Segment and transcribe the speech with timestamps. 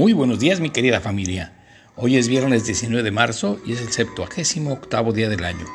[0.00, 1.52] Muy buenos días, mi querida familia.
[1.94, 5.66] Hoy es viernes 19 de marzo y es el 78 octavo día del año.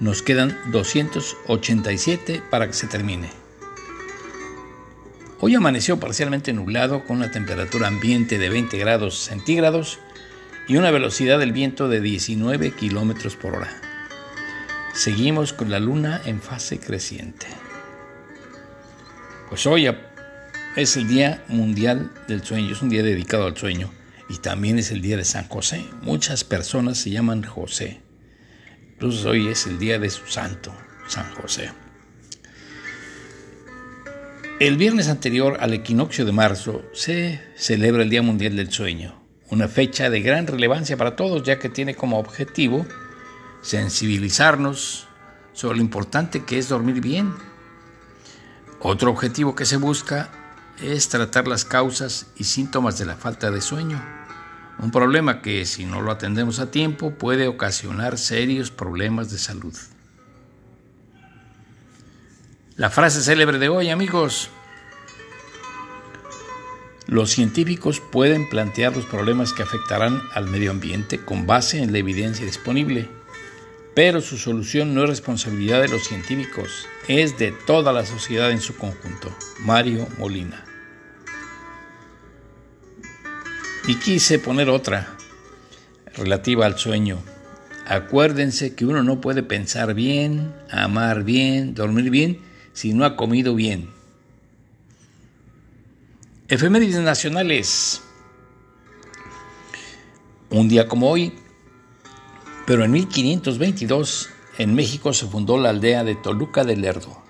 [0.00, 3.28] Nos quedan 287 para que se termine.
[5.40, 9.98] Hoy amaneció parcialmente nublado con una temperatura ambiente de 20 grados centígrados
[10.66, 13.82] y una velocidad del viento de 19 kilómetros por hora.
[14.94, 17.46] Seguimos con la luna en fase creciente.
[19.50, 19.86] Pues hoy
[20.78, 23.90] es el Día Mundial del Sueño, es un día dedicado al sueño
[24.28, 25.84] y también es el Día de San José.
[26.02, 28.00] Muchas personas se llaman José.
[28.92, 30.72] Incluso hoy es el día de su santo,
[31.08, 31.72] San José.
[34.60, 39.66] El viernes anterior al equinoccio de marzo se celebra el Día Mundial del Sueño, una
[39.66, 42.86] fecha de gran relevancia para todos ya que tiene como objetivo
[43.62, 45.08] sensibilizarnos
[45.52, 47.34] sobre lo importante que es dormir bien.
[48.78, 50.30] Otro objetivo que se busca
[50.82, 54.02] es tratar las causas y síntomas de la falta de sueño.
[54.78, 59.74] Un problema que si no lo atendemos a tiempo puede ocasionar serios problemas de salud.
[62.76, 64.50] La frase célebre de hoy, amigos.
[67.08, 71.98] Los científicos pueden plantear los problemas que afectarán al medio ambiente con base en la
[71.98, 73.08] evidencia disponible,
[73.94, 78.60] pero su solución no es responsabilidad de los científicos, es de toda la sociedad en
[78.60, 79.34] su conjunto.
[79.60, 80.67] Mario Molina.
[83.88, 85.16] Y quise poner otra
[86.14, 87.22] relativa al sueño.
[87.86, 92.38] Acuérdense que uno no puede pensar bien, amar bien, dormir bien
[92.74, 93.88] si no ha comido bien.
[96.48, 98.02] Efemérides nacionales.
[100.50, 101.32] Un día como hoy,
[102.66, 104.28] pero en 1522,
[104.58, 107.22] en México se fundó la aldea de Toluca del Lerdo.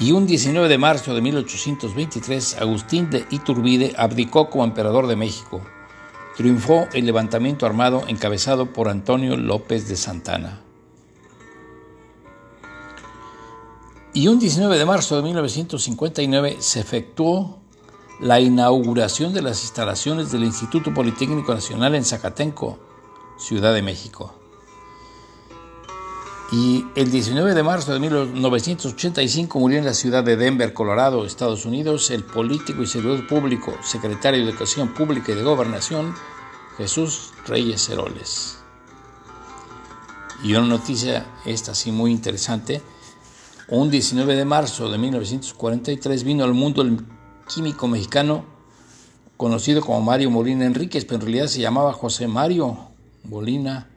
[0.00, 5.60] Y un 19 de marzo de 1823, Agustín de Iturbide abdicó como emperador de México.
[6.36, 10.60] Triunfó el levantamiento armado encabezado por Antonio López de Santana.
[14.12, 17.60] Y un 19 de marzo de 1959 se efectuó
[18.20, 22.78] la inauguración de las instalaciones del Instituto Politécnico Nacional en Zacatenco,
[23.38, 24.34] Ciudad de México.
[26.52, 31.64] Y el 19 de marzo de 1985 murió en la ciudad de Denver, Colorado, Estados
[31.64, 36.14] Unidos, el político y servidor público, secretario de Educación Pública y de Gobernación,
[36.76, 38.58] Jesús Reyes Heroles.
[40.42, 42.82] Y una noticia, esta sí muy interesante,
[43.68, 47.00] un 19 de marzo de 1943 vino al mundo el
[47.48, 48.44] químico mexicano
[49.38, 52.76] conocido como Mario Molina Enríquez, pero en realidad se llamaba José Mario
[53.24, 53.88] Molina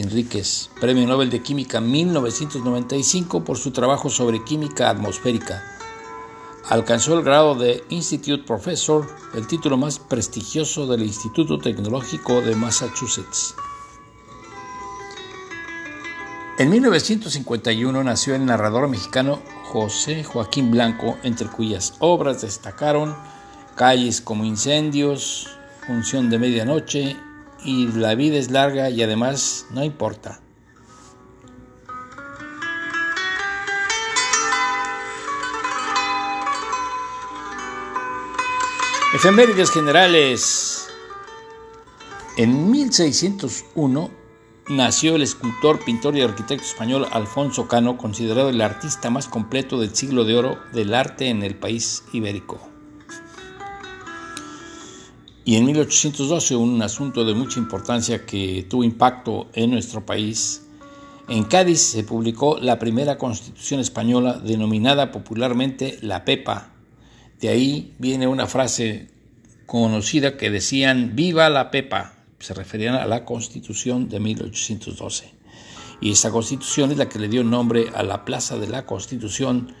[0.00, 5.62] Enríquez, Premio Nobel de Química 1995 por su trabajo sobre química atmosférica.
[6.68, 13.54] Alcanzó el grado de Institute Professor, el título más prestigioso del Instituto Tecnológico de Massachusetts.
[16.58, 23.14] En 1951 nació el narrador mexicano José Joaquín Blanco, entre cuyas obras destacaron
[23.74, 25.48] Calles como Incendios,
[25.86, 27.16] Función de Medianoche
[27.64, 30.40] y la vida es larga y además no importa.
[39.14, 40.88] Efemérides generales.
[42.36, 44.10] En 1601
[44.68, 49.94] nació el escultor, pintor y arquitecto español Alfonso Cano, considerado el artista más completo del
[49.94, 52.73] siglo de oro del arte en el país ibérico.
[55.44, 60.66] Y en 1812, un asunto de mucha importancia que tuvo impacto en nuestro país,
[61.28, 66.70] en Cádiz se publicó la primera constitución española denominada popularmente la Pepa.
[67.40, 69.10] De ahí viene una frase
[69.66, 72.14] conocida que decían Viva la Pepa.
[72.38, 75.34] Se referían a la constitución de 1812.
[76.00, 79.74] Y esa constitución es la que le dio nombre a la Plaza de la Constitución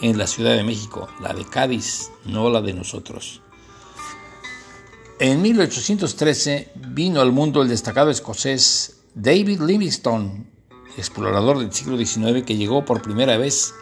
[0.00, 3.42] en la Ciudad de México, la de Cádiz, no la de nosotros.
[5.20, 10.46] En 1813 vino al mundo el destacado escocés David Livingstone,
[10.96, 13.74] explorador del siglo XIX que llegó por primera vez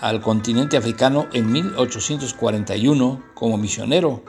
[0.00, 4.24] al continente africano en 1841 como misionero.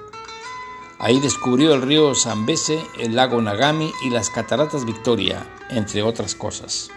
[1.00, 6.90] Ahí descubrió el río Zambeze, el lago Nagami y las cataratas Victoria, entre otras cosas.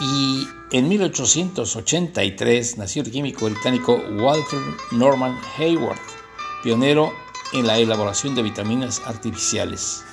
[0.00, 4.60] Y en 1883 nació el químico británico Walter
[4.90, 6.17] Norman Hayward
[6.62, 7.12] pionero
[7.52, 10.04] en la elaboración de vitaminas artificiales.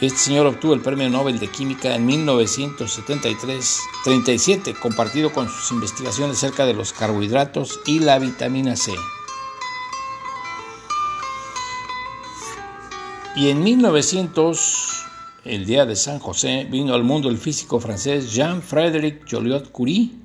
[0.00, 6.66] Este señor obtuvo el Premio Nobel de Química en 1973-37, compartido con sus investigaciones acerca
[6.66, 8.92] de los carbohidratos y la vitamina C.
[13.36, 15.04] Y en 1900,
[15.44, 20.23] el día de San José, vino al mundo el físico francés Jean-Frédéric Joliot-Curie,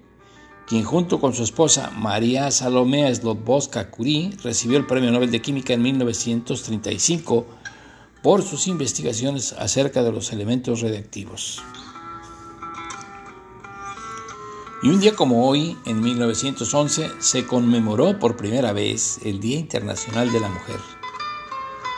[0.70, 5.74] quien junto con su esposa María Salomea Slobodska Curie recibió el Premio Nobel de Química
[5.74, 7.48] en 1935
[8.22, 11.64] por sus investigaciones acerca de los elementos radiactivos.
[14.84, 20.32] Y un día como hoy, en 1911, se conmemoró por primera vez el Día Internacional
[20.32, 20.80] de la Mujer.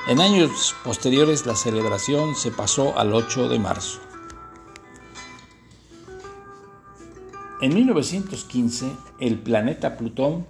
[0.08, 4.00] En años posteriores la celebración se pasó al 8 de marzo.
[7.62, 10.48] En 1915 el planeta Plutón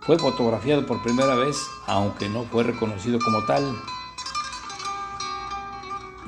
[0.00, 3.70] fue fotografiado por primera vez, aunque no fue reconocido como tal.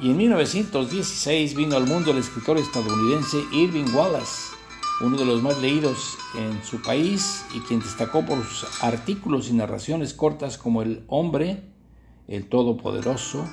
[0.02, 4.54] Y en 1916 vino al mundo el escritor estadounidense Irving Wallace,
[5.00, 9.54] uno de los más leídos en su país y quien destacó por sus artículos y
[9.54, 11.62] narraciones cortas como El hombre
[12.28, 13.48] el Todopoderoso,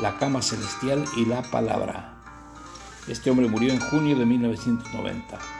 [0.00, 2.20] la Cama Celestial y la Palabra.
[3.06, 5.57] Este hombre murió en junio de 1990.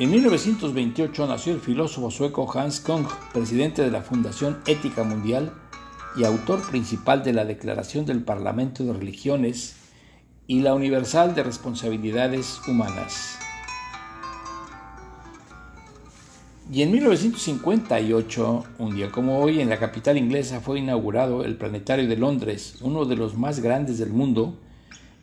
[0.00, 5.52] En 1928 nació el filósofo sueco Hans Kung, presidente de la Fundación Ética Mundial
[6.16, 9.74] y autor principal de la Declaración del Parlamento de Religiones
[10.46, 13.40] y la Universal de Responsabilidades Humanas.
[16.70, 22.06] Y en 1958, un día como hoy, en la capital inglesa fue inaugurado el Planetario
[22.06, 24.60] de Londres, uno de los más grandes del mundo,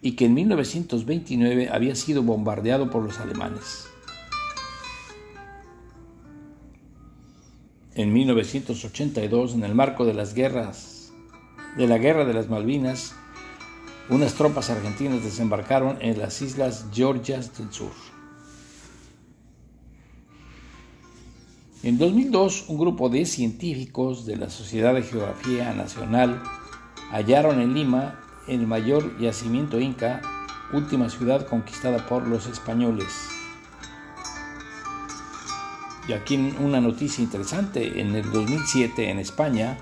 [0.01, 3.87] y que en 1929 había sido bombardeado por los alemanes.
[7.95, 11.13] En 1982, en el marco de las guerras,
[11.77, 13.15] de la Guerra de las Malvinas,
[14.09, 17.93] unas tropas argentinas desembarcaron en las islas Georgias del Sur.
[21.83, 26.43] En 2002, un grupo de científicos de la Sociedad de Geografía Nacional
[27.11, 28.19] hallaron en Lima
[28.49, 30.21] el mayor yacimiento inca,
[30.73, 33.34] última ciudad conquistada por los españoles.
[36.07, 39.77] Y aquí una noticia interesante, en el 2007 en España,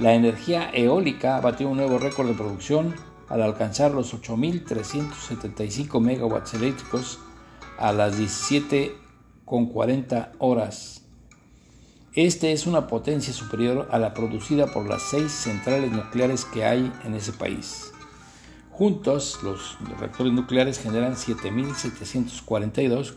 [0.00, 2.94] la energía eólica batió un nuevo récord de producción
[3.28, 7.18] al alcanzar los 8.375 megawatts eléctricos
[7.78, 11.02] a las 17,40 horas
[12.14, 16.92] este es una potencia superior a la producida por las seis centrales nucleares que hay
[17.04, 17.90] en ese país.
[18.70, 23.14] Juntos, los reactores nucleares generan 7.742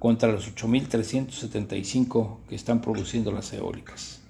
[0.00, 4.22] contra los 8.375 que están produciendo las eólicas.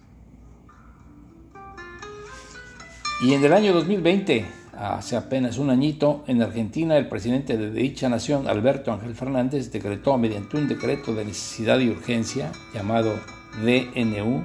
[3.23, 4.47] Y en el año 2020,
[4.77, 10.19] hace apenas un añito, en Argentina el presidente de dicha nación, Alberto Ángel Fernández, decretó
[10.19, 13.15] mediante un decreto de necesidad y urgencia llamado
[13.63, 14.43] DNU,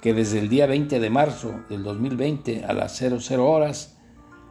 [0.00, 3.98] que desde el día 20 de marzo del 2020 a las 00 horas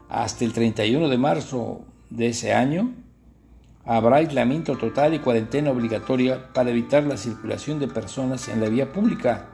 [0.10, 2.94] hasta el 31 de marzo de ese año,
[3.88, 8.91] habrá aislamiento total y cuarentena obligatoria para evitar la circulación de personas en la vía
[8.91, 9.46] pública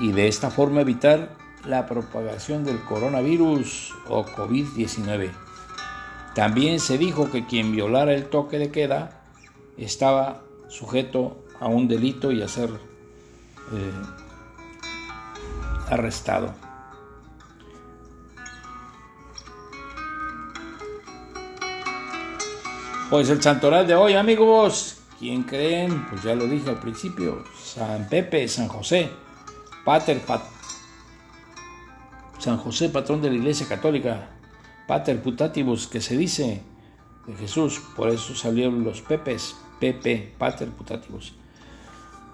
[0.00, 1.36] y de esta forma evitar
[1.66, 5.30] la propagación del coronavirus o COVID-19.
[6.34, 9.22] También se dijo que quien violara el toque de queda
[9.76, 13.92] estaba sujeto a un delito y a ser eh,
[15.90, 16.54] arrestado.
[23.10, 26.06] Pues el santoral de hoy, amigos, ¿quién creen?
[26.08, 29.10] Pues ya lo dije al principio, San Pepe, San José,
[29.84, 30.22] Pater,
[32.38, 34.30] San José, patrón de la Iglesia Católica,
[34.88, 36.62] Pater Putativus, que se dice
[37.26, 41.34] de Jesús, por eso salieron los Pepes, Pepe, Pater Putativus.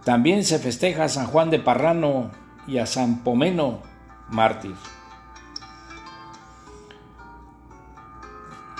[0.04, 2.30] También se festeja a San Juan de Parrano
[2.68, 3.82] y a San Pomeno,
[4.28, 4.76] mártir.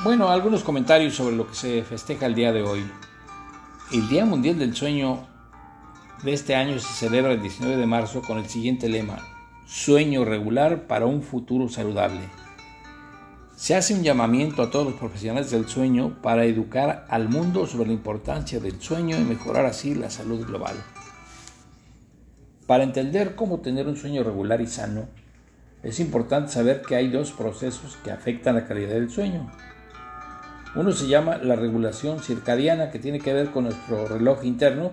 [0.02, 2.82] Bueno, algunos comentarios sobre lo que se festeja el día de hoy.
[3.92, 5.26] El Día Mundial del Sueño
[6.22, 9.18] de este año se celebra el 19 de marzo con el siguiente lema,
[9.66, 12.22] Sueño regular para un futuro saludable.
[13.56, 17.88] Se hace un llamamiento a todos los profesionales del sueño para educar al mundo sobre
[17.88, 20.76] la importancia del sueño y mejorar así la salud global.
[22.66, 25.08] Para entender cómo tener un sueño regular y sano,
[25.82, 29.50] es importante saber que hay dos procesos que afectan la calidad del sueño.
[30.74, 34.92] Uno se llama la regulación circadiana, que tiene que ver con nuestro reloj interno,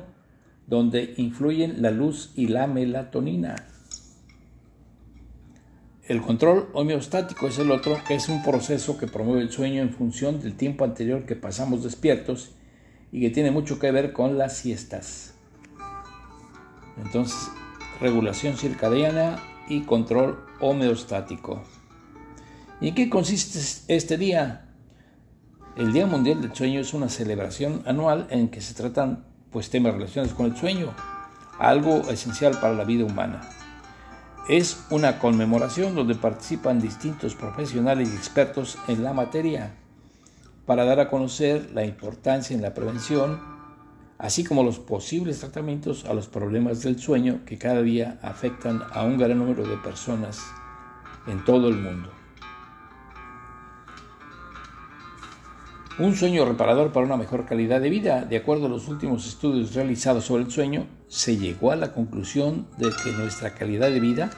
[0.66, 3.56] donde influyen la luz y la melatonina.
[6.08, 9.92] El control homeostático es el otro, que es un proceso que promueve el sueño en
[9.92, 12.52] función del tiempo anterior que pasamos despiertos
[13.12, 15.36] y que tiene mucho que ver con las siestas.
[16.98, 17.50] Entonces,
[18.02, 21.64] regulación circadiana y control homeostático.
[22.82, 23.60] ¿Y en qué consiste
[23.94, 24.67] este día?
[25.78, 29.94] El Día Mundial del Sueño es una celebración anual en que se tratan pues, temas
[29.94, 30.92] relacionados con el sueño,
[31.60, 33.48] algo esencial para la vida humana.
[34.50, 39.76] Es una conmemoración donde participan distintos profesionales y expertos en la materia
[40.66, 43.40] para dar a conocer la importancia en la prevención,
[44.18, 49.04] así como los posibles tratamientos a los problemas del sueño que cada día afectan a
[49.04, 50.42] un gran número de personas
[51.28, 52.17] en todo el mundo.
[56.00, 58.24] Un sueño reparador para una mejor calidad de vida.
[58.24, 62.68] De acuerdo a los últimos estudios realizados sobre el sueño, se llegó a la conclusión
[62.78, 64.30] de que nuestra calidad de vida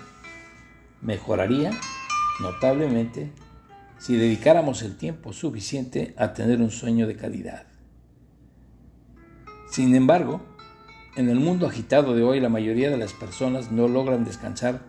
[1.01, 1.71] mejoraría
[2.39, 3.33] notablemente
[3.97, 7.67] si dedicáramos el tiempo suficiente a tener un sueño de calidad.
[9.69, 10.41] Sin embargo,
[11.17, 14.79] en el mundo agitado de hoy la mayoría de las personas no logran descansar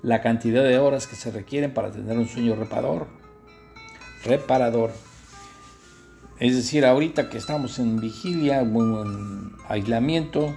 [0.00, 3.08] la cantidad de horas que se requieren para tener un sueño reparador.
[4.24, 4.90] Reparador.
[6.40, 10.52] Es decir, ahorita que estamos en vigilia, en aislamiento,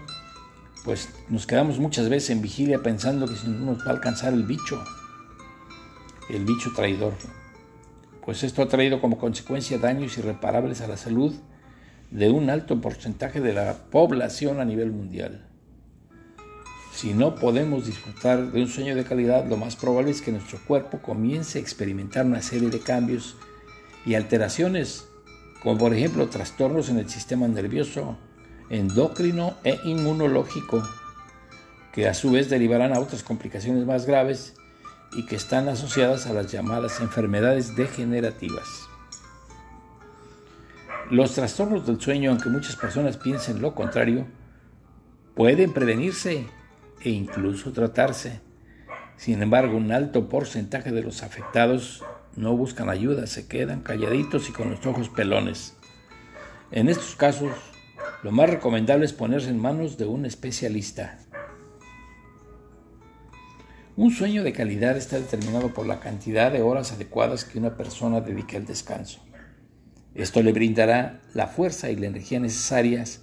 [0.84, 4.34] pues nos quedamos muchas veces en vigilia pensando que si no nos va a alcanzar
[4.34, 4.84] el bicho,
[6.30, 7.14] el bicho traidor.
[8.26, 11.36] Pues esto ha traído como consecuencia daños irreparables a la salud
[12.10, 15.48] de un alto porcentaje de la población a nivel mundial.
[16.92, 20.60] Si no podemos disfrutar de un sueño de calidad, lo más probable es que nuestro
[20.66, 23.36] cuerpo comience a experimentar una serie de cambios
[24.06, 25.07] y alteraciones
[25.68, 28.18] como por ejemplo trastornos en el sistema nervioso,
[28.70, 30.82] endocrino e inmunológico,
[31.92, 34.56] que a su vez derivarán a otras complicaciones más graves
[35.12, 38.88] y que están asociadas a las llamadas enfermedades degenerativas.
[41.12, 44.26] Los trastornos del sueño, aunque muchas personas piensen lo contrario,
[45.36, 46.48] pueden prevenirse
[47.02, 48.40] e incluso tratarse.
[49.18, 52.06] Sin embargo, un alto porcentaje de los afectados
[52.38, 55.76] no buscan ayuda, se quedan calladitos y con los ojos pelones.
[56.72, 57.52] En estos casos,
[58.24, 61.18] lo más recomendable es ponerse en manos de un especialista.
[63.96, 68.22] Un sueño de calidad está determinado por la cantidad de horas adecuadas que una persona
[68.22, 69.20] dedique al descanso.
[70.14, 73.22] Esto le brindará la fuerza y la energía necesarias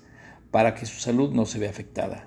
[0.50, 2.26] para que su salud no se vea afectada.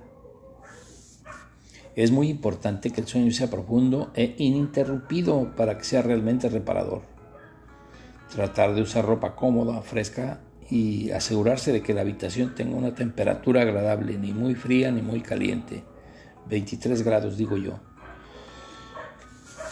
[1.97, 7.01] Es muy importante que el sueño sea profundo e ininterrumpido para que sea realmente reparador.
[8.31, 13.63] Tratar de usar ropa cómoda, fresca y asegurarse de que la habitación tenga una temperatura
[13.63, 15.83] agradable, ni muy fría ni muy caliente.
[16.47, 17.79] 23 grados digo yo.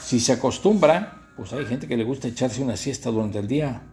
[0.02, 3.84] Si se acostumbra, pues hay gente que le gusta echarse una siesta durante el día.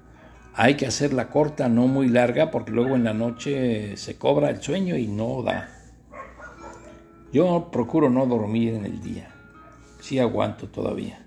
[0.54, 4.62] Hay que hacerla corta, no muy larga, porque luego en la noche se cobra el
[4.62, 5.81] sueño y no da.
[7.32, 9.34] Yo procuro no dormir en el día.
[10.00, 11.24] Sí aguanto todavía.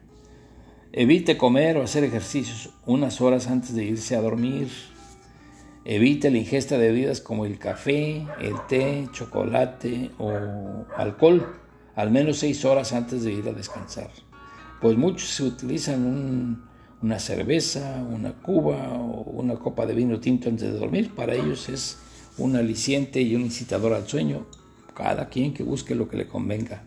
[0.92, 4.70] Evite comer o hacer ejercicios unas horas antes de irse a dormir.
[5.84, 10.32] Evite la ingesta de bebidas como el café, el té, chocolate o
[10.96, 11.46] alcohol
[11.96, 14.12] al menos seis horas antes de ir a descansar.
[14.82, 16.68] Pues muchos se utilizan
[17.02, 21.16] una cerveza, una cuba o una copa de vino tinto antes de dormir.
[21.16, 21.98] Para ellos es
[22.38, 24.46] un aliciente y un incitador al sueño
[24.96, 26.84] cada quien que busque lo que le convenga.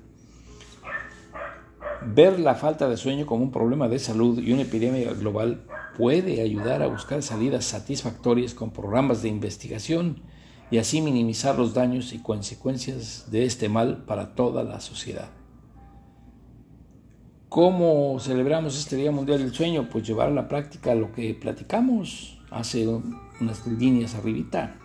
[2.04, 5.64] Ver la falta de sueño como un problema de salud y una epidemia global
[5.96, 10.22] puede ayudar a buscar salidas satisfactorias con programas de investigación
[10.70, 15.30] y así minimizar los daños y consecuencias de este mal para toda la sociedad.
[17.48, 19.88] ¿Cómo celebramos este Día Mundial del Sueño?
[19.90, 24.78] Pues llevar a la práctica lo que platicamos hace unas líneas arribita.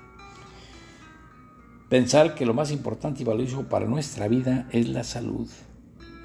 [1.94, 5.48] Pensar que lo más importante y valioso para nuestra vida es la salud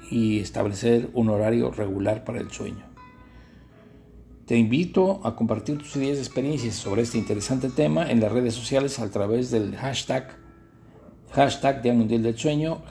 [0.09, 2.87] y establecer un horario regular para el sueño.
[4.47, 8.55] Te invito a compartir tus ideas y experiencias sobre este interesante tema en las redes
[8.55, 10.39] sociales a través del hashtag,
[11.33, 12.81] hashtag Día Mundial del Sueño,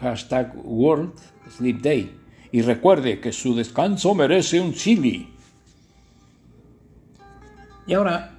[0.62, 1.14] World
[1.56, 2.16] Sleep Day.
[2.52, 5.35] Y recuerde que su descanso merece un chili.
[7.88, 8.38] Y ahora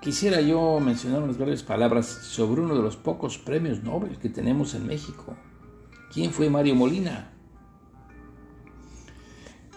[0.00, 4.74] Quisiera yo mencionar unas breves palabras sobre uno de los pocos premios Nobel que tenemos
[4.74, 5.36] en México.
[6.12, 7.32] ¿Quién fue Mario Molina?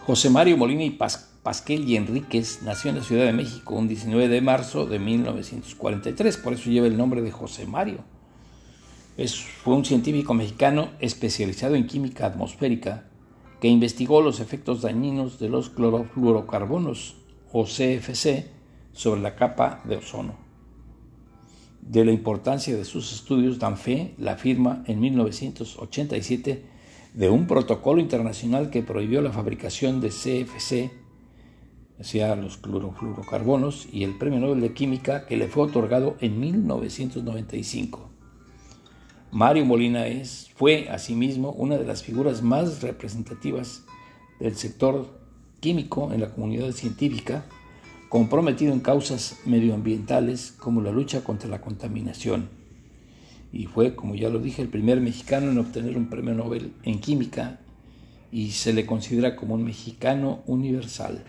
[0.06, 4.28] José Mario Molina y Pasquel y Enríquez nació en la Ciudad de México un 19
[4.28, 8.04] de marzo de 1943, por eso lleva el nombre de José Mario.
[9.16, 13.08] Es, fue un científico mexicano especializado en química atmosférica
[13.60, 17.16] que investigó los efectos dañinos de los clorofluorocarbonos,
[17.52, 18.50] o CFC,
[18.92, 20.34] sobre la capa de ozono.
[21.80, 26.64] De la importancia de sus estudios dan fe la firma en 1987
[27.14, 30.90] de un protocolo internacional que prohibió la fabricación de CFC,
[32.00, 38.10] hacia los clorofluorocarbonos y el Premio Nobel de Química que le fue otorgado en 1995.
[39.30, 43.84] Mario Molina es, fue asimismo una de las figuras más representativas
[44.40, 45.20] del sector
[45.60, 47.44] químico en la comunidad científica,
[48.12, 52.50] comprometido en causas medioambientales como la lucha contra la contaminación.
[53.54, 57.00] Y fue, como ya lo dije, el primer mexicano en obtener un premio Nobel en
[57.00, 57.60] química
[58.30, 61.24] y se le considera como un mexicano universal.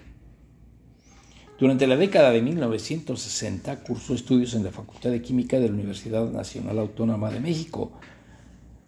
[1.57, 6.29] Durante la década de 1960 cursó estudios en la Facultad de Química de la Universidad
[6.31, 7.93] Nacional Autónoma de México.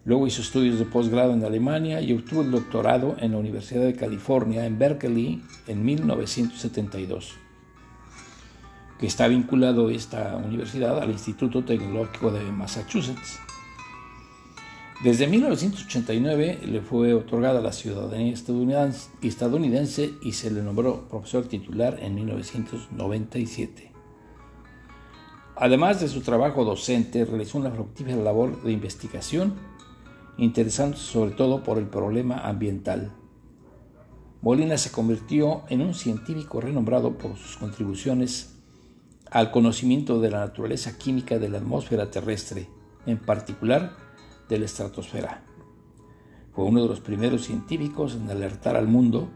[0.04, 3.94] Luego hizo estudios de posgrado en Alemania y obtuvo el doctorado en la Universidad de
[3.94, 7.36] California en Berkeley en 1972,
[8.98, 13.40] que está vinculado esta universidad al Instituto Tecnológico de Massachusetts.
[15.04, 22.14] Desde 1989 le fue otorgada la ciudadanía estadounidense y se le nombró profesor titular en
[22.14, 23.92] 1997.
[25.54, 29.54] Además de su trabajo docente, realizó una fructífera labor de investigación,
[30.38, 33.12] interesándose sobre todo por el problema ambiental.
[34.40, 38.55] Molina se convirtió en un científico renombrado por sus contribuciones
[39.36, 42.68] al conocimiento de la naturaleza química de la atmósfera terrestre,
[43.04, 43.94] en particular
[44.48, 45.42] de la estratosfera.
[46.54, 49.28] Fue uno de los primeros científicos en alertar al mundo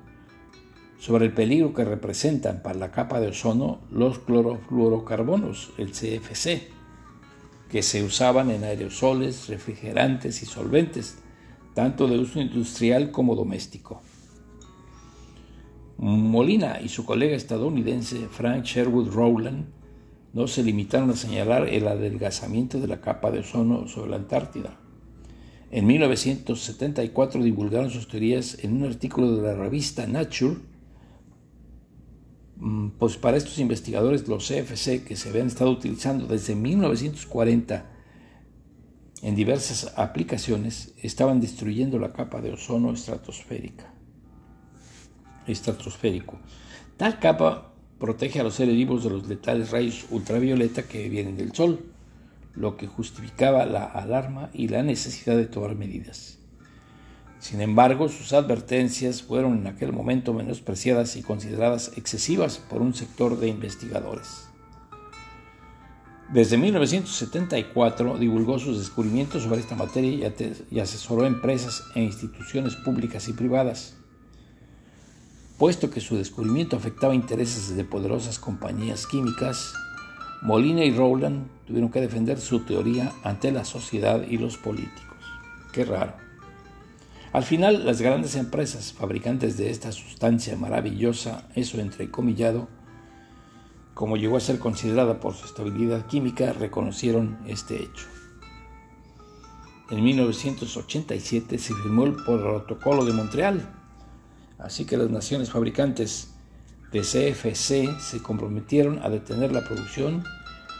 [0.98, 6.70] sobre el peligro que representan para la capa de ozono los clorofluorocarbonos, el CFC,
[7.68, 11.18] que se usaban en aerosoles, refrigerantes y solventes,
[11.74, 14.00] tanto de uso industrial como doméstico.
[15.98, 19.79] Molina y su colega estadounidense Frank Sherwood Rowland
[20.32, 24.78] no se limitaron a señalar el adelgazamiento de la capa de ozono sobre la Antártida.
[25.70, 30.56] En 1974 divulgaron sus teorías en un artículo de la revista Nature.
[32.56, 37.86] Mm, pues para estos investigadores los CFC que se habían estado utilizando desde 1940
[39.22, 43.92] en diversas aplicaciones estaban destruyendo la capa de ozono estratosférica.
[45.46, 46.38] Estratosférico.
[46.96, 47.69] Tal capa
[48.00, 51.78] protege a los seres vivos de los letales rayos ultravioleta que vienen del Sol
[52.54, 56.38] lo que justificaba la alarma y la necesidad de tomar medidas.
[57.38, 63.38] Sin embargo, sus advertencias fueron en aquel momento menospreciadas y consideradas excesivas por un sector
[63.38, 64.46] de investigadores.
[66.32, 70.32] Desde 1974 divulgó sus descubrimientos sobre esta materia
[70.70, 73.96] y asesoró empresas e instituciones públicas y privadas.
[75.60, 79.74] Puesto que su descubrimiento afectaba intereses de poderosas compañías químicas,
[80.40, 85.18] Molina y Rowland tuvieron que defender su teoría ante la sociedad y los políticos.
[85.70, 86.14] Qué raro.
[87.34, 92.66] Al final, las grandes empresas fabricantes de esta sustancia maravillosa, eso entrecomillado,
[93.92, 98.06] como llegó a ser considerada por su estabilidad química, reconocieron este hecho.
[99.90, 103.79] En 1987 se firmó el Protocolo de Montreal,
[104.62, 106.30] así que las naciones fabricantes
[106.92, 110.24] de CFC se comprometieron a detener la producción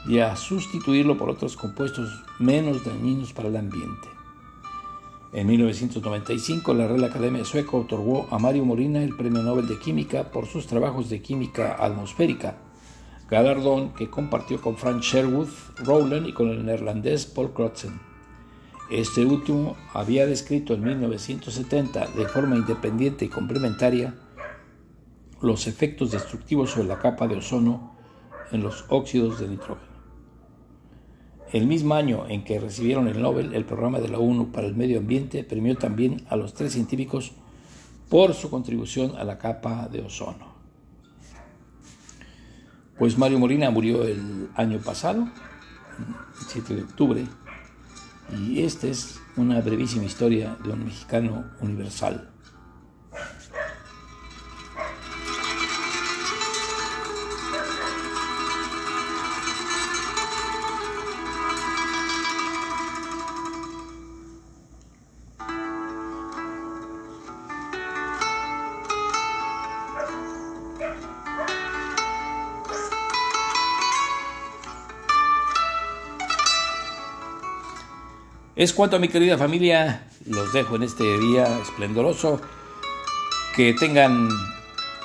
[0.06, 4.08] y a sustituirlo por otros compuestos menos dañinos para el ambiente.
[5.32, 10.32] En 1995, la Real Academia Sueca otorgó a Mario Molina el Premio Nobel de Química
[10.32, 12.56] por sus trabajos de química atmosférica,
[13.30, 15.48] galardón que compartió con Frank Sherwood
[15.84, 18.09] Rowland y con el neerlandés Paul Crutzen.
[18.90, 24.16] Este último había descrito en 1970 de forma independiente y complementaria
[25.40, 27.94] los efectos destructivos sobre la capa de ozono
[28.50, 29.90] en los óxidos de nitrógeno.
[31.52, 34.74] El mismo año en que recibieron el Nobel, el programa de la ONU para el
[34.74, 37.32] Medio Ambiente premió también a los tres científicos
[38.08, 40.50] por su contribución a la capa de ozono.
[42.98, 45.28] Pues Mario Molina murió el año pasado,
[45.98, 47.26] el 7 de octubre,
[48.38, 52.28] y esta es una brevísima historia de un mexicano universal.
[78.60, 82.42] Es cuanto a mi querida familia, los dejo en este día esplendoroso.
[83.56, 84.28] Que tengan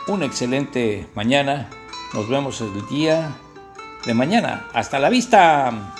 [0.07, 1.69] una excelente mañana.
[2.13, 3.33] Nos vemos el día
[4.05, 4.67] de mañana.
[4.73, 5.95] Hasta la vista.